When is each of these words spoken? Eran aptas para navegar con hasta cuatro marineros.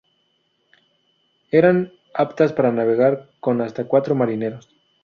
Eran 1.51 1.93
aptas 2.15 2.53
para 2.53 2.71
navegar 2.71 3.29
con 3.39 3.61
hasta 3.61 3.85
cuatro 3.85 4.15
marineros. 4.15 4.67